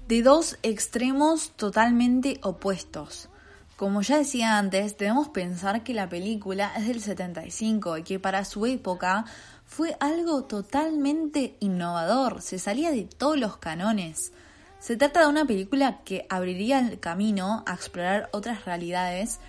de 0.07 0.21
dos 0.21 0.57
extremos 0.63 1.51
totalmente 1.51 2.39
opuestos. 2.43 3.29
Como 3.75 4.01
ya 4.01 4.17
decía 4.17 4.57
antes, 4.57 4.97
debemos 4.97 5.29
pensar 5.29 5.83
que 5.83 5.93
la 5.93 6.07
película 6.07 6.71
es 6.77 6.87
del 6.87 7.01
75 7.01 7.97
y 7.97 8.03
que 8.03 8.19
para 8.19 8.45
su 8.45 8.65
época 8.65 9.25
fue 9.65 9.97
algo 9.99 10.43
totalmente 10.43 11.57
innovador, 11.59 12.41
se 12.41 12.59
salía 12.59 12.91
de 12.91 13.03
todos 13.05 13.37
los 13.37 13.57
canones. 13.57 14.31
Se 14.79 14.97
trata 14.97 15.21
de 15.21 15.27
una 15.27 15.45
película 15.45 16.01
que 16.03 16.27
abriría 16.29 16.79
el 16.79 16.99
camino 16.99 17.63
a 17.65 17.73
explorar 17.73 18.29
otras 18.33 18.65
realidades 18.65 19.39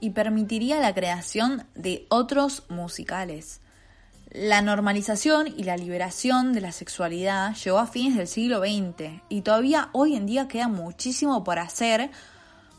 y 0.00 0.10
permitiría 0.10 0.80
la 0.80 0.94
creación 0.94 1.64
de 1.74 2.06
otros 2.10 2.64
musicales. 2.68 3.60
La 4.32 4.62
normalización 4.62 5.48
y 5.48 5.64
la 5.64 5.76
liberación 5.76 6.52
de 6.52 6.60
la 6.60 6.70
sexualidad 6.70 7.56
llegó 7.56 7.80
a 7.80 7.88
fines 7.88 8.16
del 8.16 8.28
siglo 8.28 8.60
XX 8.60 9.20
y 9.28 9.42
todavía 9.42 9.88
hoy 9.90 10.14
en 10.14 10.24
día 10.24 10.46
queda 10.46 10.68
muchísimo 10.68 11.42
por 11.42 11.58
hacer 11.58 12.12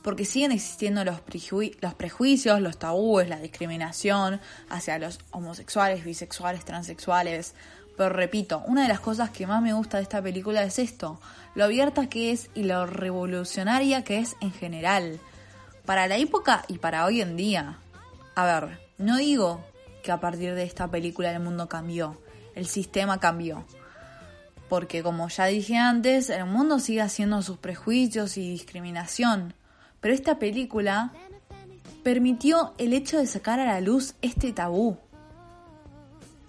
porque 0.01 0.23
siguen 0.23 0.53
existiendo 0.53 1.03
los, 1.03 1.19
prejuicios, 1.19 2.61
los 2.61 2.79
tabúes, 2.79 3.27
la 3.27 3.37
discriminación 3.37 4.39
hacia 4.69 4.97
los 4.97 5.19
homosexuales, 5.31 6.05
bisexuales, 6.05 6.63
transexuales. 6.63 7.53
Pero 7.97 8.07
repito, 8.11 8.63
una 8.67 8.83
de 8.83 8.87
las 8.87 9.01
cosas 9.01 9.29
que 9.29 9.45
más 9.45 9.61
me 9.61 9.73
gusta 9.73 9.97
de 9.97 10.03
esta 10.03 10.21
película 10.21 10.63
es 10.63 10.79
esto, 10.79 11.19
lo 11.53 11.65
abierta 11.65 12.07
que 12.07 12.31
es 12.31 12.49
y 12.55 12.63
lo 12.63 12.85
revolucionaria 12.85 14.05
que 14.05 14.19
es 14.19 14.37
en 14.39 14.53
general, 14.53 15.19
para 15.85 16.07
la 16.07 16.15
época 16.15 16.63
y 16.69 16.77
para 16.77 17.05
hoy 17.05 17.19
en 17.19 17.35
día. 17.35 17.77
A 18.35 18.45
ver, 18.45 18.79
no 18.97 19.17
digo 19.17 19.61
que 20.01 20.11
a 20.11 20.19
partir 20.19 20.55
de 20.55 20.63
esta 20.63 20.89
película 20.89 21.31
el 21.31 21.39
mundo 21.39 21.67
cambió, 21.67 22.21
el 22.55 22.65
sistema 22.67 23.19
cambió. 23.19 23.65
Porque 24.69 25.03
como 25.03 25.27
ya 25.27 25.45
dije 25.45 25.77
antes, 25.77 26.29
el 26.29 26.45
mundo 26.45 26.79
sigue 26.79 27.01
haciendo 27.01 27.41
sus 27.41 27.57
prejuicios 27.57 28.37
y 28.37 28.49
discriminación. 28.51 29.53
Pero 29.99 30.13
esta 30.13 30.39
película 30.39 31.11
permitió 32.03 32.73
el 32.77 32.93
hecho 32.93 33.17
de 33.17 33.27
sacar 33.27 33.59
a 33.59 33.65
la 33.65 33.81
luz 33.81 34.15
este 34.21 34.53
tabú. 34.53 34.97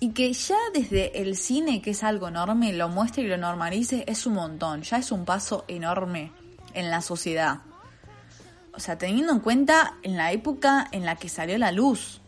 Y 0.00 0.10
que 0.10 0.32
ya 0.32 0.56
desde 0.74 1.22
el 1.22 1.36
cine, 1.36 1.82
que 1.82 1.90
es 1.90 2.02
algo 2.02 2.28
enorme, 2.28 2.72
lo 2.72 2.88
muestre 2.88 3.22
y 3.22 3.28
lo 3.28 3.36
normalice, 3.36 4.04
es 4.08 4.26
un 4.26 4.34
montón, 4.34 4.82
ya 4.82 4.96
es 4.96 5.12
un 5.12 5.24
paso 5.24 5.64
enorme 5.68 6.32
en 6.74 6.90
la 6.90 7.02
sociedad. 7.02 7.60
O 8.74 8.80
sea, 8.80 8.96
teniendo 8.98 9.32
en 9.32 9.40
cuenta 9.40 9.98
en 10.02 10.16
la 10.16 10.32
época 10.32 10.88
en 10.92 11.04
la 11.04 11.16
que 11.16 11.28
salió 11.28 11.58
la 11.58 11.72
luz. 11.72 12.21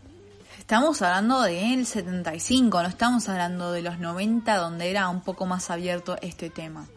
Estamos 0.65 1.03
hablando 1.03 1.43
del 1.43 1.85
75, 1.85 2.83
no 2.83 2.89
estamos 2.89 3.29
hablando 3.29 3.71
de 3.71 3.83
los 3.83 3.99
90 3.99 4.57
donde 4.57 4.91
era 4.91 5.11
un 5.11 5.21
poco 5.21 5.45
más 5.45 5.69
abierto 5.69 6.17
este 6.23 6.49
tema. 6.49 6.89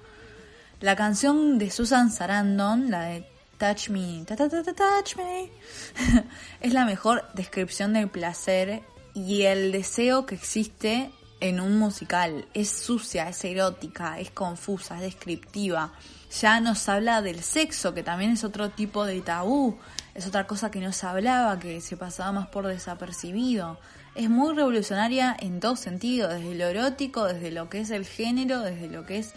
La 0.79 0.95
canción 0.95 1.57
de 1.57 1.69
Susan 1.69 2.09
Sarandon, 2.09 2.89
la 2.89 3.01
de 3.01 3.29
Touch 3.57 3.89
Me, 3.89 4.23
touch 4.25 5.17
me, 5.17 5.51
es 6.61 6.73
la 6.73 6.85
mejor 6.85 7.25
descripción 7.33 7.91
del 7.91 8.07
placer 8.07 8.83
y 9.13 9.41
el 9.41 9.73
deseo 9.73 10.25
que 10.25 10.35
existe 10.35 11.11
en 11.41 11.59
un 11.59 11.77
musical. 11.77 12.47
Es 12.53 12.69
sucia, 12.69 13.27
es 13.27 13.43
erótica, 13.43 14.17
es 14.17 14.31
confusa, 14.31 14.95
es 14.95 15.01
descriptiva. 15.01 15.91
Ya 16.41 16.59
nos 16.59 16.87
habla 16.87 17.21
del 17.21 17.41
sexo, 17.41 17.93
que 17.93 18.03
también 18.03 18.31
es 18.31 18.43
otro 18.43 18.69
tipo 18.69 19.05
de 19.05 19.21
tabú. 19.21 19.77
Es 20.13 20.27
otra 20.27 20.45
cosa 20.45 20.69
que 20.69 20.79
no 20.79 20.91
se 20.91 21.07
hablaba, 21.07 21.57
que 21.59 21.81
se 21.81 21.97
pasaba 21.97 22.31
más 22.31 22.47
por 22.47 22.67
desapercibido. 22.67 23.79
Es 24.13 24.29
muy 24.29 24.53
revolucionaria 24.53 25.35
en 25.39 25.59
todo 25.59 25.75
sentido, 25.75 26.29
desde 26.29 26.55
lo 26.55 26.65
erótico, 26.65 27.25
desde 27.25 27.51
lo 27.51 27.69
que 27.69 27.81
es 27.81 27.91
el 27.91 28.05
género, 28.05 28.61
desde 28.61 28.87
lo 28.87 29.05
que 29.05 29.19
es 29.19 29.33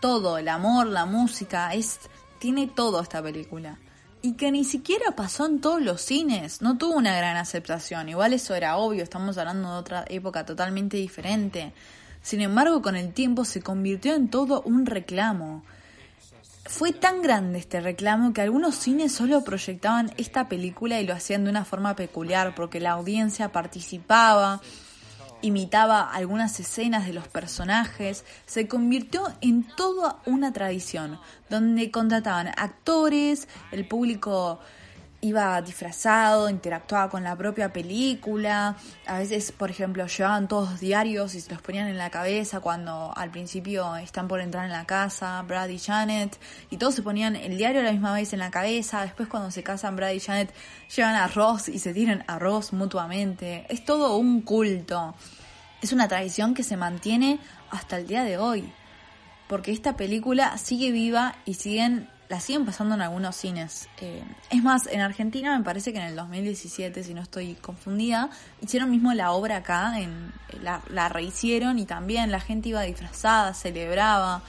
todo, 0.00 0.38
el 0.38 0.48
amor, 0.48 0.86
la 0.86 1.04
música. 1.04 1.72
Es 1.74 2.00
tiene 2.38 2.66
todo 2.66 3.00
esta 3.00 3.22
película. 3.22 3.78
Y 4.20 4.34
que 4.34 4.50
ni 4.50 4.64
siquiera 4.64 5.12
pasó 5.12 5.46
en 5.46 5.60
todos 5.60 5.80
los 5.80 6.02
cines, 6.02 6.62
no 6.62 6.76
tuvo 6.76 6.94
una 6.94 7.16
gran 7.16 7.36
aceptación. 7.36 8.08
Igual 8.08 8.32
eso 8.32 8.54
era 8.54 8.76
obvio, 8.76 9.02
estamos 9.02 9.38
hablando 9.38 9.72
de 9.72 9.78
otra 9.78 10.04
época 10.08 10.44
totalmente 10.44 10.96
diferente. 10.96 11.72
Sin 12.22 12.40
embargo, 12.40 12.82
con 12.82 12.96
el 12.96 13.12
tiempo 13.12 13.44
se 13.44 13.62
convirtió 13.62 14.14
en 14.14 14.28
todo 14.28 14.62
un 14.62 14.84
reclamo. 14.84 15.64
Fue 16.66 16.92
tan 16.92 17.20
grande 17.20 17.58
este 17.58 17.80
reclamo 17.80 18.32
que 18.32 18.40
algunos 18.40 18.74
cines 18.74 19.12
solo 19.12 19.44
proyectaban 19.44 20.10
esta 20.16 20.48
película 20.48 20.98
y 20.98 21.06
lo 21.06 21.12
hacían 21.12 21.44
de 21.44 21.50
una 21.50 21.66
forma 21.66 21.94
peculiar 21.94 22.54
porque 22.54 22.80
la 22.80 22.92
audiencia 22.92 23.52
participaba, 23.52 24.62
imitaba 25.42 26.00
algunas 26.00 26.58
escenas 26.58 27.06
de 27.06 27.12
los 27.12 27.28
personajes, 27.28 28.24
se 28.46 28.66
convirtió 28.66 29.30
en 29.42 29.64
toda 29.76 30.22
una 30.24 30.54
tradición, 30.54 31.20
donde 31.50 31.90
contrataban 31.90 32.48
actores, 32.56 33.46
el 33.70 33.86
público 33.86 34.58
iba 35.24 35.60
disfrazado, 35.62 36.50
interactuaba 36.50 37.08
con 37.08 37.24
la 37.24 37.34
propia 37.34 37.72
película, 37.72 38.76
a 39.06 39.18
veces, 39.18 39.52
por 39.52 39.70
ejemplo, 39.70 40.06
llevaban 40.06 40.48
todos 40.48 40.80
diarios 40.80 41.34
y 41.34 41.40
se 41.40 41.50
los 41.50 41.62
ponían 41.62 41.88
en 41.88 41.96
la 41.96 42.10
cabeza 42.10 42.60
cuando 42.60 43.10
al 43.16 43.30
principio 43.30 43.96
están 43.96 44.28
por 44.28 44.40
entrar 44.42 44.66
en 44.66 44.72
la 44.72 44.84
casa, 44.84 45.40
Brad 45.42 45.70
y 45.70 45.78
Janet, 45.78 46.38
y 46.68 46.76
todos 46.76 46.94
se 46.94 47.02
ponían 47.02 47.36
el 47.36 47.56
diario 47.56 47.80
a 47.80 47.84
la 47.84 47.92
misma 47.92 48.12
vez 48.12 48.34
en 48.34 48.38
la 48.38 48.50
cabeza, 48.50 49.00
después 49.00 49.26
cuando 49.28 49.50
se 49.50 49.62
casan 49.62 49.96
Brad 49.96 50.10
y 50.10 50.20
Janet 50.20 50.52
llevan 50.94 51.14
arroz 51.14 51.70
y 51.70 51.78
se 51.78 51.94
tiran 51.94 52.22
arroz 52.26 52.74
mutuamente, 52.74 53.64
es 53.70 53.82
todo 53.82 54.18
un 54.18 54.42
culto. 54.42 55.14
Es 55.80 55.92
una 55.92 56.06
tradición 56.06 56.52
que 56.52 56.62
se 56.62 56.76
mantiene 56.76 57.38
hasta 57.70 57.96
el 57.96 58.06
día 58.06 58.24
de 58.24 58.36
hoy, 58.36 58.70
porque 59.48 59.72
esta 59.72 59.96
película 59.96 60.58
sigue 60.58 60.90
viva 60.92 61.36
y 61.46 61.54
siguen 61.54 62.10
siguen 62.40 62.64
pasando 62.64 62.94
en 62.94 63.02
algunos 63.02 63.36
cines. 63.36 63.88
Eh, 64.00 64.22
es 64.50 64.62
más, 64.62 64.86
en 64.86 65.00
Argentina 65.00 65.56
me 65.56 65.64
parece 65.64 65.92
que 65.92 65.98
en 65.98 66.06
el 66.06 66.16
2017, 66.16 67.02
si 67.04 67.14
no 67.14 67.22
estoy 67.22 67.54
confundida, 67.54 68.30
hicieron 68.60 68.90
mismo 68.90 69.12
la 69.14 69.32
obra 69.32 69.56
acá, 69.56 70.00
en, 70.00 70.32
la, 70.62 70.82
la 70.88 71.08
rehicieron 71.08 71.78
y 71.78 71.86
también 71.86 72.30
la 72.30 72.40
gente 72.40 72.70
iba 72.70 72.82
disfrazada, 72.82 73.54
celebraba. 73.54 74.42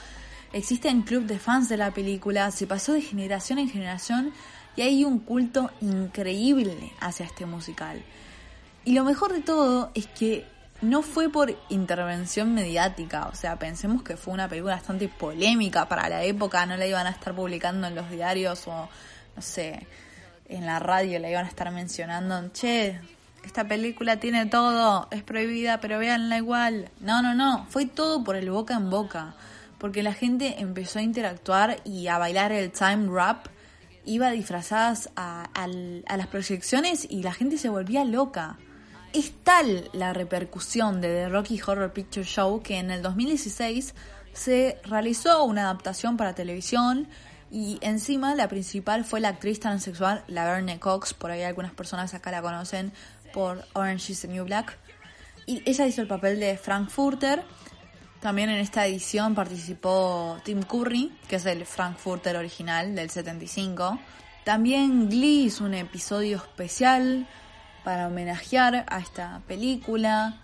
Existe 0.52 0.88
un 0.88 1.02
club 1.02 1.24
de 1.24 1.38
fans 1.38 1.68
de 1.68 1.76
la 1.76 1.90
película, 1.90 2.50
se 2.50 2.66
pasó 2.66 2.92
de 2.92 3.02
generación 3.02 3.58
en 3.58 3.68
generación 3.68 4.32
y 4.76 4.82
hay 4.82 5.04
un 5.04 5.18
culto 5.18 5.70
increíble 5.80 6.92
hacia 7.00 7.26
este 7.26 7.46
musical. 7.46 8.02
Y 8.84 8.92
lo 8.92 9.04
mejor 9.04 9.32
de 9.32 9.40
todo 9.40 9.90
es 9.94 10.06
que 10.06 10.46
no 10.82 11.02
fue 11.02 11.30
por 11.30 11.56
intervención 11.68 12.54
mediática, 12.54 13.28
o 13.28 13.34
sea, 13.34 13.58
pensemos 13.58 14.02
que 14.02 14.16
fue 14.16 14.34
una 14.34 14.48
película 14.48 14.74
bastante 14.74 15.08
polémica 15.08 15.88
para 15.88 16.08
la 16.08 16.22
época, 16.22 16.66
no 16.66 16.76
la 16.76 16.86
iban 16.86 17.06
a 17.06 17.10
estar 17.10 17.34
publicando 17.34 17.86
en 17.86 17.94
los 17.94 18.10
diarios 18.10 18.66
o, 18.68 18.88
no 19.34 19.42
sé, 19.42 19.86
en 20.48 20.66
la 20.66 20.78
radio 20.78 21.18
la 21.18 21.30
iban 21.30 21.46
a 21.46 21.48
estar 21.48 21.70
mencionando, 21.70 22.50
che, 22.52 23.00
esta 23.44 23.66
película 23.66 24.18
tiene 24.18 24.46
todo, 24.46 25.08
es 25.10 25.22
prohibida, 25.22 25.80
pero 25.80 25.98
véanla 25.98 26.36
igual. 26.36 26.90
No, 27.00 27.22
no, 27.22 27.32
no, 27.32 27.66
fue 27.70 27.86
todo 27.86 28.24
por 28.24 28.34
el 28.34 28.50
boca 28.50 28.74
en 28.74 28.90
boca, 28.90 29.34
porque 29.78 30.02
la 30.02 30.12
gente 30.12 30.56
empezó 30.58 30.98
a 30.98 31.02
interactuar 31.02 31.78
y 31.84 32.08
a 32.08 32.18
bailar 32.18 32.50
el 32.50 32.72
time 32.72 33.08
rap, 33.08 33.46
iba 34.04 34.30
disfrazadas 34.30 35.10
a, 35.16 35.48
a 35.54 36.16
las 36.16 36.26
proyecciones 36.26 37.06
y 37.08 37.22
la 37.22 37.32
gente 37.32 37.56
se 37.56 37.68
volvía 37.68 38.04
loca. 38.04 38.58
Es 39.12 39.32
tal 39.44 39.88
la 39.92 40.12
repercusión 40.12 41.00
de 41.00 41.08
The 41.08 41.28
Rocky 41.28 41.60
Horror 41.64 41.92
Picture 41.92 42.24
Show 42.26 42.62
que 42.62 42.78
en 42.78 42.90
el 42.90 43.02
2016 43.02 43.94
se 44.32 44.78
realizó 44.84 45.44
una 45.44 45.62
adaptación 45.62 46.16
para 46.16 46.34
televisión 46.34 47.08
y 47.50 47.78
encima 47.80 48.34
la 48.34 48.48
principal 48.48 49.04
fue 49.04 49.20
la 49.20 49.28
actriz 49.28 49.60
transexual 49.60 50.24
Laverne 50.26 50.78
Cox, 50.78 51.14
por 51.14 51.30
ahí 51.30 51.42
algunas 51.42 51.72
personas 51.72 52.12
acá 52.12 52.30
la 52.30 52.42
conocen 52.42 52.92
por 53.32 53.64
Orange 53.74 54.12
is 54.12 54.20
the 54.22 54.28
New 54.28 54.44
Black. 54.44 54.76
Y 55.46 55.62
ella 55.64 55.86
hizo 55.86 56.02
el 56.02 56.08
papel 56.08 56.40
de 56.40 56.58
Frankfurter. 56.58 57.44
También 58.20 58.50
en 58.50 58.56
esta 58.56 58.86
edición 58.86 59.34
participó 59.34 60.38
Tim 60.44 60.62
Curry, 60.62 61.16
que 61.28 61.36
es 61.36 61.46
el 61.46 61.64
Frankfurter 61.64 62.36
original 62.36 62.94
del 62.94 63.10
75. 63.10 63.98
También 64.44 65.08
Glee 65.08 65.44
hizo 65.44 65.64
un 65.64 65.74
episodio 65.74 66.38
especial 66.38 67.26
para 67.86 68.08
homenajear 68.08 68.84
a 68.88 68.98
esta 68.98 69.42
película. 69.46 70.40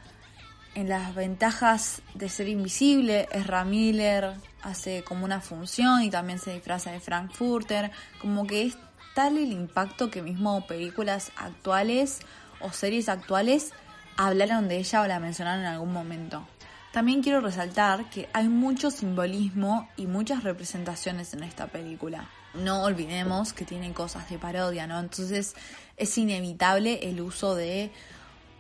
En 0.77 0.89
las 0.89 1.13
ventajas 1.13 2.01
de 2.15 2.29
ser 2.29 2.49
invisible, 2.49 3.27
Ezra 3.33 3.65
Miller 3.65 4.35
hace 4.63 5.03
como 5.03 5.25
una 5.25 5.41
función 5.41 6.03
y 6.03 6.09
también 6.09 6.39
se 6.39 6.55
disfraza 6.55 6.93
de 6.93 7.01
Frankfurter. 7.01 7.91
Como 8.21 8.47
que 8.47 8.63
es 8.63 8.79
tal 9.17 9.39
el 9.39 9.51
impacto 9.51 10.09
que 10.09 10.23
mismo 10.23 10.65
películas 10.69 11.33
actuales 11.35 12.21
o 12.61 12.71
series 12.71 13.09
actuales 13.09 13.73
hablaron 14.17 14.69
de 14.69 14.77
ella 14.77 15.03
o 15.03 15.09
la 15.09 15.19
mencionaron 15.19 15.63
en 15.63 15.67
algún 15.67 15.93
momento. 15.93 16.47
También 16.93 17.25
quiero 17.25 17.41
resaltar 17.41 18.09
que 18.09 18.29
hay 18.35 18.47
mucho 18.47 18.93
simbolismo 18.93 19.89
y 19.97 20.07
muchas 20.07 20.45
representaciones 20.45 21.35
en 21.35 21.43
esta 21.43 21.67
película. 21.67 22.29
No 22.55 22.83
olvidemos 22.83 23.53
que 23.53 23.65
tiene 23.65 23.93
cosas 23.93 24.29
de 24.29 24.39
parodia, 24.39 24.87
¿no? 24.87 24.99
Entonces 25.01 25.55
es 25.97 26.19
inevitable 26.19 27.09
el 27.09 27.21
uso 27.21 27.55
de 27.55 27.91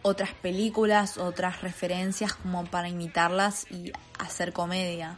otras 0.02 0.30
películas, 0.32 1.18
otras 1.18 1.62
referencias 1.62 2.34
como 2.34 2.64
para 2.64 2.88
imitarlas 2.88 3.70
y 3.70 3.92
hacer 4.18 4.52
comedia. 4.52 5.16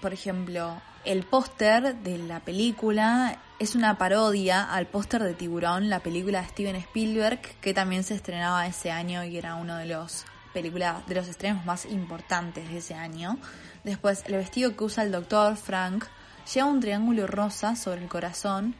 Por 0.00 0.12
ejemplo, 0.12 0.80
el 1.04 1.24
póster 1.24 1.96
de 1.96 2.18
la 2.18 2.40
película 2.40 3.38
es 3.58 3.74
una 3.74 3.98
parodia 3.98 4.62
al 4.62 4.86
póster 4.86 5.22
de 5.22 5.34
Tiburón, 5.34 5.90
la 5.90 6.00
película 6.00 6.42
de 6.42 6.48
Steven 6.48 6.76
Spielberg, 6.76 7.40
que 7.60 7.74
también 7.74 8.04
se 8.04 8.14
estrenaba 8.14 8.66
ese 8.66 8.92
año 8.92 9.24
y 9.24 9.36
era 9.36 9.56
uno 9.56 9.76
de 9.76 9.86
los 9.86 10.24
películas 10.52 11.04
de 11.06 11.16
los 11.16 11.26
estrenos 11.26 11.64
más 11.64 11.84
importantes 11.86 12.68
de 12.68 12.78
ese 12.78 12.94
año. 12.94 13.38
Después, 13.82 14.22
el 14.26 14.34
vestido 14.34 14.76
que 14.76 14.84
usa 14.84 15.02
el 15.02 15.12
doctor 15.12 15.56
Frank 15.56 16.04
lleva 16.52 16.68
un 16.68 16.80
triángulo 16.80 17.26
rosa 17.26 17.76
sobre 17.76 18.02
el 18.02 18.08
corazón, 18.08 18.74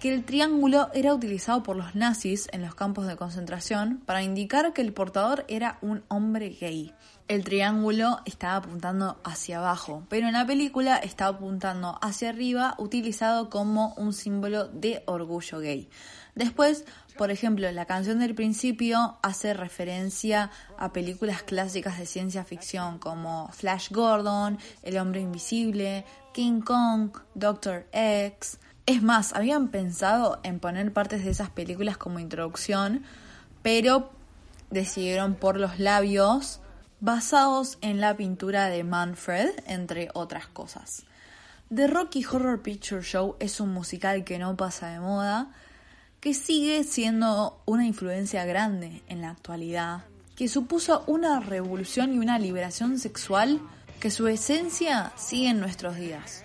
que 0.00 0.12
el 0.12 0.24
triángulo 0.24 0.90
era 0.92 1.14
utilizado 1.14 1.62
por 1.62 1.76
los 1.76 1.94
nazis 1.94 2.48
en 2.52 2.62
los 2.62 2.74
campos 2.74 3.06
de 3.06 3.16
concentración 3.16 4.02
para 4.04 4.22
indicar 4.22 4.72
que 4.72 4.82
el 4.82 4.92
portador 4.92 5.44
era 5.48 5.78
un 5.80 6.02
hombre 6.08 6.50
gay. 6.50 6.92
El 7.28 7.42
triángulo 7.42 8.20
estaba 8.24 8.54
apuntando 8.54 9.18
hacia 9.24 9.58
abajo, 9.58 10.04
pero 10.08 10.28
en 10.28 10.34
la 10.34 10.46
película 10.46 10.96
estaba 10.96 11.36
apuntando 11.36 11.98
hacia 12.00 12.28
arriba, 12.28 12.76
utilizado 12.78 13.50
como 13.50 13.94
un 13.94 14.12
símbolo 14.12 14.68
de 14.68 15.02
orgullo 15.06 15.58
gay. 15.58 15.88
Después, 16.36 16.84
por 17.18 17.32
ejemplo, 17.32 17.68
la 17.72 17.84
canción 17.84 18.20
del 18.20 18.36
principio 18.36 19.18
hace 19.22 19.54
referencia 19.54 20.52
a 20.78 20.92
películas 20.92 21.42
clásicas 21.42 21.98
de 21.98 22.06
ciencia 22.06 22.44
ficción 22.44 23.00
como 23.00 23.48
Flash 23.52 23.90
Gordon, 23.90 24.58
El 24.84 24.96
hombre 24.96 25.20
invisible, 25.20 26.04
King 26.32 26.60
Kong, 26.60 27.10
Doctor 27.34 27.88
X. 27.90 28.60
Es 28.86 29.02
más, 29.02 29.32
habían 29.32 29.68
pensado 29.68 30.38
en 30.44 30.60
poner 30.60 30.92
partes 30.92 31.24
de 31.24 31.32
esas 31.32 31.50
películas 31.50 31.96
como 31.96 32.20
introducción, 32.20 33.02
pero 33.62 34.12
decidieron 34.70 35.34
por 35.34 35.58
los 35.58 35.80
labios 35.80 36.60
basados 37.00 37.78
en 37.80 38.00
la 38.00 38.16
pintura 38.16 38.66
de 38.66 38.84
Manfred, 38.84 39.50
entre 39.66 40.08
otras 40.14 40.46
cosas. 40.46 41.04
The 41.74 41.88
Rocky 41.88 42.24
Horror 42.24 42.62
Picture 42.62 43.02
Show 43.02 43.36
es 43.40 43.60
un 43.60 43.72
musical 43.72 44.24
que 44.24 44.38
no 44.38 44.56
pasa 44.56 44.88
de 44.88 45.00
moda, 45.00 45.50
que 46.20 46.32
sigue 46.32 46.84
siendo 46.84 47.60
una 47.66 47.86
influencia 47.86 48.44
grande 48.44 49.02
en 49.08 49.20
la 49.20 49.30
actualidad, 49.30 50.04
que 50.36 50.48
supuso 50.48 51.04
una 51.06 51.40
revolución 51.40 52.14
y 52.14 52.18
una 52.18 52.38
liberación 52.38 52.98
sexual 52.98 53.60
que 54.00 54.10
su 54.10 54.28
esencia 54.28 55.12
sigue 55.16 55.50
en 55.50 55.60
nuestros 55.60 55.96
días. 55.96 56.44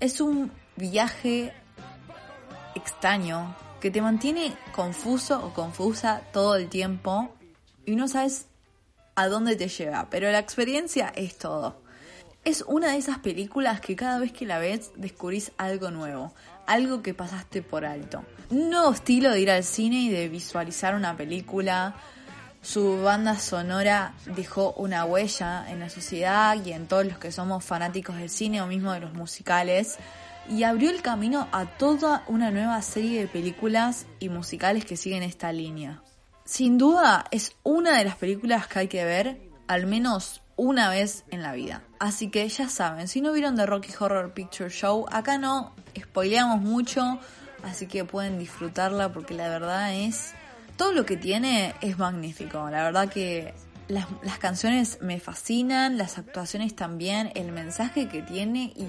Es 0.00 0.20
un 0.20 0.52
viaje 0.76 1.52
extraño 2.74 3.54
que 3.80 3.90
te 3.90 4.02
mantiene 4.02 4.56
confuso 4.74 5.44
o 5.44 5.52
confusa 5.52 6.22
todo 6.32 6.56
el 6.56 6.68
tiempo 6.68 7.34
y 7.86 7.96
no 7.96 8.08
sabes 8.08 8.47
a 9.18 9.26
dónde 9.26 9.56
te 9.56 9.66
lleva, 9.66 10.08
pero 10.10 10.30
la 10.30 10.38
experiencia 10.38 11.12
es 11.16 11.38
todo. 11.38 11.82
Es 12.44 12.62
una 12.68 12.92
de 12.92 12.98
esas 12.98 13.18
películas 13.18 13.80
que 13.80 13.96
cada 13.96 14.20
vez 14.20 14.30
que 14.30 14.46
la 14.46 14.60
ves 14.60 14.92
descubrís 14.94 15.50
algo 15.58 15.90
nuevo, 15.90 16.32
algo 16.68 17.02
que 17.02 17.14
pasaste 17.14 17.60
por 17.60 17.84
alto. 17.84 18.24
Un 18.50 18.70
nuevo 18.70 18.92
estilo 18.92 19.32
de 19.32 19.40
ir 19.40 19.50
al 19.50 19.64
cine 19.64 20.02
y 20.02 20.08
de 20.08 20.28
visualizar 20.28 20.94
una 20.94 21.16
película. 21.16 21.96
Su 22.62 23.02
banda 23.02 23.36
sonora 23.40 24.14
dejó 24.36 24.72
una 24.74 25.04
huella 25.04 25.68
en 25.68 25.80
la 25.80 25.88
sociedad 25.88 26.56
y 26.64 26.70
en 26.70 26.86
todos 26.86 27.04
los 27.04 27.18
que 27.18 27.32
somos 27.32 27.64
fanáticos 27.64 28.14
del 28.18 28.30
cine 28.30 28.62
o 28.62 28.68
mismo 28.68 28.92
de 28.92 29.00
los 29.00 29.14
musicales 29.14 29.98
y 30.48 30.62
abrió 30.62 30.90
el 30.90 31.02
camino 31.02 31.48
a 31.50 31.66
toda 31.66 32.22
una 32.28 32.52
nueva 32.52 32.80
serie 32.82 33.20
de 33.20 33.26
películas 33.26 34.06
y 34.20 34.28
musicales 34.28 34.84
que 34.84 34.96
siguen 34.96 35.24
esta 35.24 35.52
línea. 35.52 36.02
Sin 36.48 36.78
duda 36.78 37.26
es 37.30 37.56
una 37.62 37.98
de 37.98 38.06
las 38.06 38.16
películas 38.16 38.68
que 38.68 38.78
hay 38.78 38.88
que 38.88 39.04
ver 39.04 39.38
al 39.66 39.86
menos 39.86 40.40
una 40.56 40.88
vez 40.88 41.24
en 41.30 41.42
la 41.42 41.52
vida. 41.52 41.82
Así 41.98 42.30
que 42.30 42.48
ya 42.48 42.70
saben, 42.70 43.06
si 43.06 43.20
no 43.20 43.34
vieron 43.34 43.54
The 43.54 43.66
Rocky 43.66 43.92
Horror 44.00 44.32
Picture 44.32 44.70
Show, 44.70 45.04
acá 45.12 45.36
no 45.36 45.74
spoileamos 45.94 46.62
mucho, 46.62 47.18
así 47.62 47.86
que 47.86 48.06
pueden 48.06 48.38
disfrutarla 48.38 49.12
porque 49.12 49.34
la 49.34 49.50
verdad 49.50 49.92
es... 49.92 50.32
Todo 50.78 50.92
lo 50.92 51.04
que 51.04 51.18
tiene 51.18 51.74
es 51.82 51.98
magnífico, 51.98 52.70
la 52.70 52.82
verdad 52.82 53.10
que 53.10 53.52
las, 53.88 54.06
las 54.22 54.38
canciones 54.38 55.00
me 55.02 55.20
fascinan, 55.20 55.98
las 55.98 56.16
actuaciones 56.16 56.74
también, 56.74 57.30
el 57.34 57.52
mensaje 57.52 58.08
que 58.08 58.22
tiene 58.22 58.72
y 58.74 58.86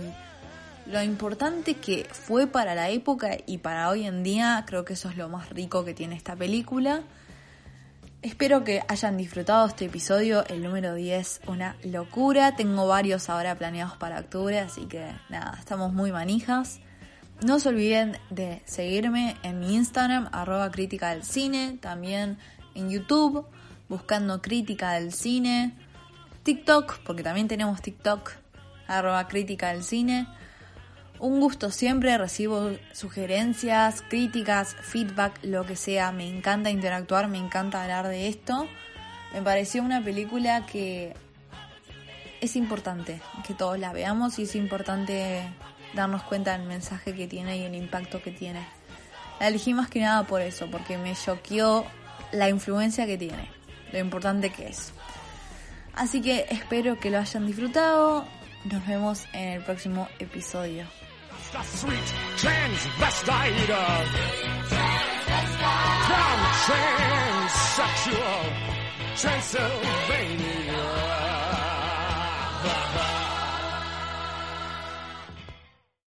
lo 0.89 1.03
importante 1.03 1.73
que 1.73 2.07
fue 2.09 2.47
para 2.47 2.73
la 2.73 2.89
época 2.89 3.31
y 3.45 3.57
para 3.57 3.89
hoy 3.89 4.05
en 4.05 4.23
día, 4.23 4.63
creo 4.65 4.85
que 4.85 4.93
eso 4.93 5.09
es 5.09 5.17
lo 5.17 5.27
más 5.27 5.49
rico 5.49 5.83
que 5.83 5.93
tiene 5.93 6.15
esta 6.15 6.37
película. 6.37 7.03
Espero 8.21 8.65
que 8.65 8.83
hayan 8.89 9.15
disfrutado 9.15 9.65
este 9.65 9.85
episodio, 9.85 10.45
el 10.47 10.61
número 10.61 10.93
10, 10.93 11.39
una 11.47 11.77
locura. 11.85 12.53
Tengo 12.57 12.85
varios 12.85 13.29
ahora 13.29 13.55
planeados 13.55 13.95
para 13.95 14.19
octubre, 14.19 14.59
así 14.59 14.87
que 14.87 15.09
nada, 15.29 15.55
estamos 15.57 15.93
muy 15.93 16.11
manijas. 16.11 16.81
No 17.41 17.61
se 17.61 17.69
olviden 17.69 18.17
de 18.29 18.61
seguirme 18.65 19.37
en 19.41 19.61
mi 19.61 19.73
Instagram, 19.73 20.27
arroba 20.33 20.69
crítica 20.69 21.11
del 21.11 21.23
cine, 21.23 21.77
también 21.79 22.37
en 22.75 22.89
YouTube, 22.89 23.45
buscando 23.87 24.41
crítica 24.41 24.91
del 24.95 25.13
cine, 25.13 25.73
TikTok, 26.43 26.99
porque 27.05 27.23
también 27.23 27.47
tenemos 27.47 27.81
TikTok, 27.81 28.31
arroba 28.87 29.29
crítica 29.29 29.71
del 29.71 29.81
cine. 29.81 30.27
Un 31.19 31.41
gusto 31.41 31.69
siempre, 31.69 32.17
recibo 32.17 32.71
sugerencias, 32.93 34.01
críticas, 34.07 34.75
feedback, 34.81 35.37
lo 35.43 35.65
que 35.65 35.75
sea. 35.75 36.13
Me 36.13 36.27
encanta 36.27 36.69
interactuar, 36.69 37.27
me 37.27 37.37
encanta 37.37 37.81
hablar 37.81 38.07
de 38.07 38.29
esto. 38.29 38.67
Me 39.33 39.41
pareció 39.41 39.83
una 39.83 40.01
película 40.01 40.65
que 40.65 41.13
es 42.39 42.55
importante 42.55 43.21
que 43.45 43.53
todos 43.53 43.77
la 43.77 43.91
veamos 43.91 44.39
y 44.39 44.43
es 44.43 44.55
importante 44.55 45.43
darnos 45.93 46.23
cuenta 46.23 46.57
del 46.57 46.65
mensaje 46.67 47.13
que 47.13 47.27
tiene 47.27 47.57
y 47.57 47.63
el 47.63 47.75
impacto 47.75 48.21
que 48.21 48.31
tiene. 48.31 48.65
La 49.41 49.47
elegí 49.47 49.73
más 49.73 49.89
que 49.89 49.99
nada 49.99 50.23
por 50.23 50.41
eso, 50.41 50.71
porque 50.71 50.97
me 50.97 51.15
choqueó 51.15 51.85
la 52.31 52.47
influencia 52.47 53.05
que 53.05 53.17
tiene, 53.17 53.49
lo 53.91 53.99
importante 53.99 54.51
que 54.51 54.67
es. 54.67 54.93
Así 55.95 56.21
que 56.21 56.45
espero 56.49 56.97
que 56.97 57.09
lo 57.09 57.19
hayan 57.19 57.45
disfrutado. 57.45 58.25
Nos 58.65 58.87
vemos 58.87 59.25
en 59.33 59.49
el 59.49 59.63
próximo 59.63 60.07
episodio. 60.19 60.85
The 61.51 61.63
sweet 61.63 62.13
transvestite. 62.37 63.73
From 66.07 66.39
transsexual 66.65 68.43
Transylvania. 69.15 70.88